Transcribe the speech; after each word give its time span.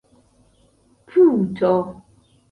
puto 1.11 1.69